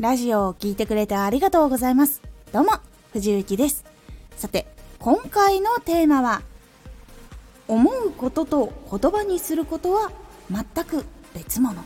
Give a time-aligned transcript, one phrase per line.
[0.00, 2.20] ラジオを聴いてくれてありがとうございます。
[2.52, 2.72] どうも、
[3.12, 3.84] 藤幸です。
[4.36, 4.66] さて、
[4.98, 6.42] 今回のテーマは、
[7.68, 10.10] 思うことと言葉にすることは
[10.50, 11.80] 全く別物。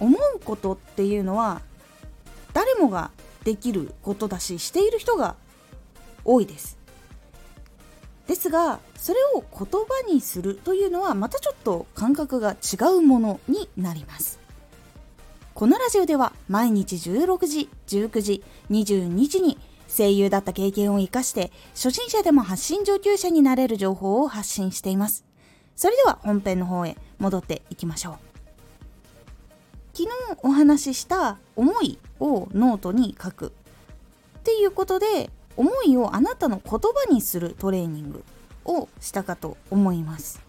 [0.00, 1.62] 思うことっていうのは
[2.52, 3.10] 誰もが
[3.44, 5.36] できることだししている人が
[6.24, 6.78] 多いです
[8.26, 14.40] ですがそれを言葉にするというのはまたちょっと感覚が違うものになります。
[15.54, 19.56] このラジオでは毎日16時19時22時に
[19.88, 25.24] 声優だった経験を生かして初心者でも発信上級者になれる情報を発信しています。
[25.76, 28.14] それでは本編の方へ戻っていきましょう。
[29.92, 33.52] 昨日お話しした思いをノートに書く。
[34.38, 38.24] っていうことで思いをあなたの言葉にするトレーニング
[38.64, 40.40] をしたかと思います。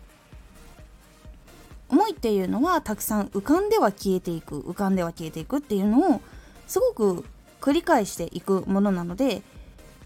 [1.89, 6.22] 思いっていうのはたくさん浮かんでは消えていく浮かんでは消えていくっていうのを
[6.67, 7.26] すごく
[7.61, 9.44] 繰り返していくものなので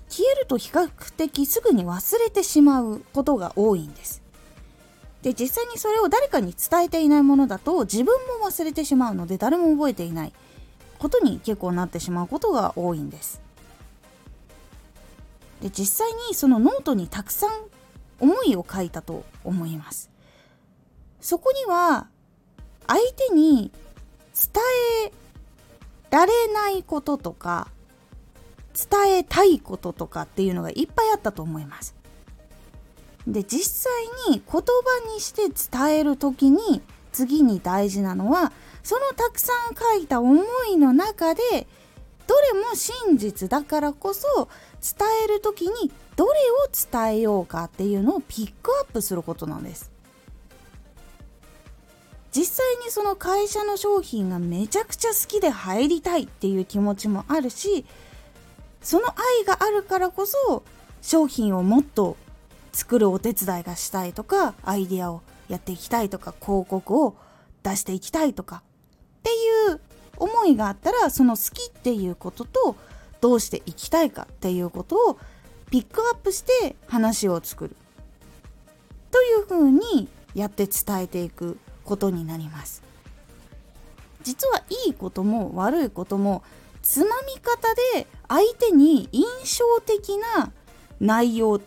[0.10, 4.22] 消えると比較的すぐに忘れてしまうことが多いんです。
[5.22, 8.06] で実際にそれを誰かに伝えていないものだと自分
[8.40, 10.34] も忘れてしまうので誰も覚えていない
[10.98, 13.42] ことに結構なってしまうことが多いんです。
[15.62, 17.50] で実際にそのノートにたくさん
[18.20, 20.10] 思いを書いたと思います。
[21.22, 22.08] そこには
[22.88, 23.72] 相手に
[24.34, 24.64] 伝
[25.06, 25.12] え
[26.10, 27.68] られないこととか
[28.74, 31.96] 伝えたいこととかっていうのがいっぱいあったと思います。
[33.28, 41.68] で実際に言葉にして伝える時に次に大事なのはそのたくさん書いた思いの中で
[42.30, 44.50] どれも真実だからこそ
[44.80, 49.92] 伝える時にどれを伝えようかっていうのをピックアップすることなんです。
[52.32, 57.84] 実際にその会社の商品がめちゃくちゃ好きで入りたいっていう気持ちもあるし
[58.84, 59.08] その
[59.40, 60.64] 愛があるからこそ
[61.02, 62.18] 商品をもっと
[62.72, 67.16] 作るお手伝いがしたいとかアイディアをやっていきたいとか広告を
[67.64, 68.62] 出していきたいとか
[69.20, 69.82] っていう
[70.20, 72.76] 思いがあったらその好きっていうことと
[73.22, 75.20] どうしていきたいかっていうことを
[75.72, 77.76] ピックアップして話を作る。
[79.12, 82.84] というふうにやって伝えていくことになります。
[84.24, 86.44] 実はいいことも悪いことも
[86.82, 89.26] つまみ方で相手に印
[89.58, 90.52] 象的な
[91.00, 91.60] 内容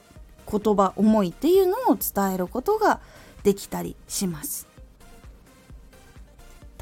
[0.51, 3.01] 言葉思いっていうのを伝えることが
[3.43, 4.67] できたりします。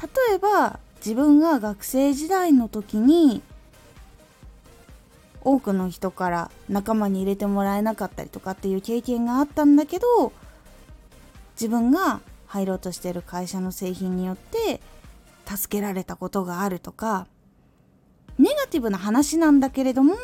[0.01, 3.41] 例えば自分が学生時代の時に
[5.41, 10.31] 多くの人から仲間に入れてもらえなかったりとかっていう経験があったんだけど
[11.55, 14.79] 自分が入ろうとしてる会社の製品によって
[15.45, 17.25] 助けられたことがあるとか
[18.37, 20.15] ネガティブな話なんだけれども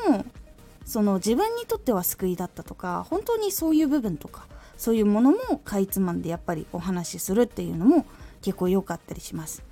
[0.86, 4.46] その自分にとっては救いだったとか本当にそういう部分とか
[4.78, 8.06] そういうものもかいつまんでやっぱりお話しするっていうのも
[8.42, 9.64] 結構良かったりします。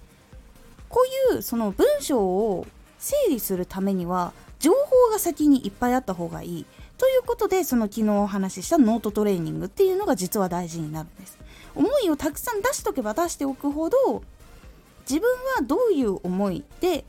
[0.95, 1.01] こ
[1.31, 2.65] ういうその文章を
[2.99, 6.65] 整理するためには情報が先にいっぱいあった方がいい。
[6.97, 11.37] ということでその昨日お話ししたノートトレーニングっていうのが実は大事になるんです。
[11.75, 14.23] 思いをたくさん出しとけば出しておくほど
[15.01, 17.03] 自分はどういう思いで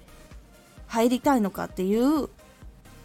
[0.89, 2.29] 入りたいのかっていう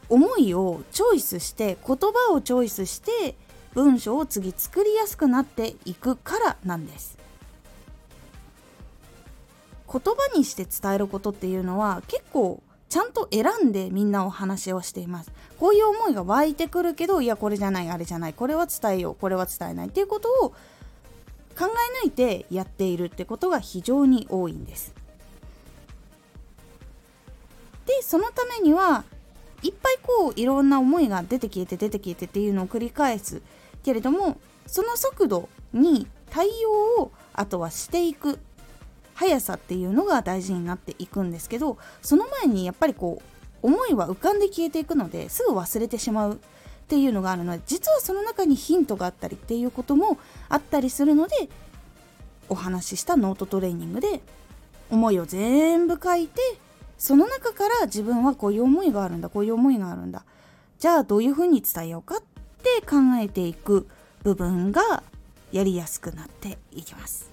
[0.09, 3.35] 思いをチョイスして言葉をチョイスして
[3.75, 7.20] 文章を次作りやすくなっていくからなんです。
[9.91, 15.31] 言葉にして伝えることっていうのは結構ちゃんと選んでみんなお話をしています。
[15.59, 21.67] こういう思いが湧いてくるけどいやこれじゃないあれじゃないこれは伝えようこれは伝えないっていうことを考
[22.03, 24.93] え抜いてやっているってことが非常に多いんです。
[27.85, 29.03] でそのためには
[29.63, 33.41] いっぱいこういろんな思いが出て消えて出て消えてっていうのを繰り返す
[33.83, 38.39] けれどもその速度に対応をあとはしていく。
[39.21, 43.25] 速さっていうのが大事になっていくんですけどその前にやっぱりこう
[43.61, 46.37] 思いは浮かんで消えていくのですぐ忘れてしまうっ
[46.87, 50.17] ていうのがあるので実はその中にヒントがあったりっていうことも
[50.49, 51.49] あったりするので
[52.49, 54.21] お話ししたノートトレーニングで
[54.89, 56.41] 思いを全部書いて
[56.97, 60.25] その中から自分はこういう思いがあるんだこういう思いがあるんだ
[60.79, 62.19] じゃあどういうふうに伝えようかっ
[62.63, 63.87] て考えていく
[64.23, 65.03] 部分が
[65.51, 67.30] やりやすくなっていきます。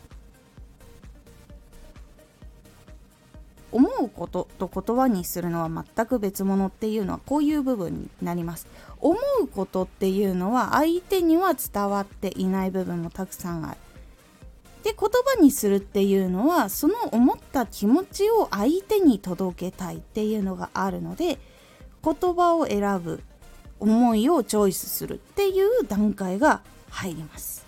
[3.70, 8.66] 思うことと言葉にするのは全く別物っていうのはこういう部分になります。
[9.00, 13.78] 思うことっていうのは相手には伝わっていない部分もたくさんある。
[14.84, 21.38] で言葉にするっていうのはその思った気持ちを相手に届けたいっていうのがあるので
[22.02, 23.22] 言葉を選ぶ
[23.80, 27.66] 思いをチョイスするっていう段階が入ります。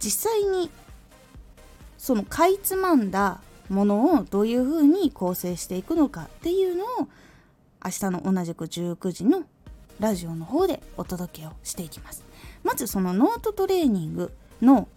[0.00, 0.68] 実際に
[2.02, 6.88] そのかいつまんだものをどういうふうに構成していくのかっていうのを
[7.84, 9.44] 明日の同じく19時の
[10.00, 12.24] ラジオの方でお届けをしていきます。
[12.64, 14.88] まずそのノートトレーニングの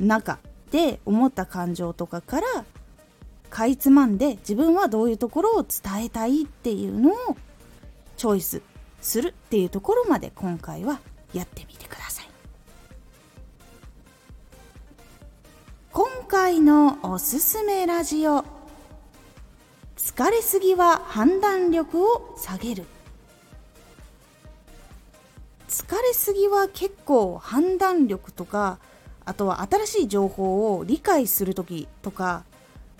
[0.00, 0.40] 中
[0.72, 2.64] で思った感情とかから
[3.48, 7.14] かいつまんで自分はどういうところを伝えたいっていうのを
[8.16, 8.60] チョイス
[9.00, 10.98] するっていうところまで今回は
[11.32, 11.93] やってみてください。
[16.34, 18.44] 回のおすすめラジオ。
[19.96, 22.86] 疲れすぎは判断力を下げる。
[25.68, 28.80] 疲れすぎは結構判断力とか
[29.24, 32.42] あとは新しい情報を理解する時とか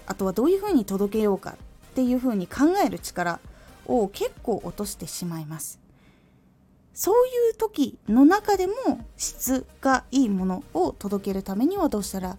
[0.06, 1.56] あとはどういうふうに届けようか
[1.90, 3.40] っていうふうに考える力
[3.86, 5.80] を結構落としてしまいます。
[6.94, 8.74] そういう時の中でも
[9.16, 12.38] 質がいいものを届けるためにはどうしたら